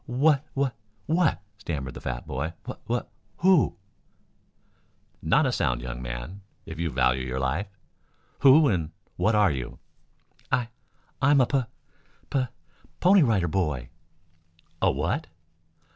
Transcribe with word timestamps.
"Wha 0.07 0.39
wha 0.55 0.71
what" 1.05 1.43
stammered 1.59 1.93
the 1.93 2.01
fat 2.01 2.25
boy. 2.25 2.53
"Wh 2.65 2.71
wh 2.89 2.97
who" 3.37 3.77
"Not 5.21 5.45
a 5.45 5.51
sound, 5.51 5.79
young 5.83 6.01
man, 6.01 6.41
if 6.65 6.79
you 6.79 6.89
value 6.89 7.23
your 7.23 7.39
life. 7.39 7.67
Who 8.39 8.67
and 8.67 8.89
what 9.15 9.35
are 9.35 9.51
you?" 9.51 9.77
"I 10.51 10.69
I'm 11.21 11.39
a 11.39 11.45
Pu 11.45 11.65
Pu 12.31 12.47
Pony 12.99 13.21
Rider 13.21 13.47
Boy." 13.47 13.89
"A 14.81 14.89
what?" 14.91 15.27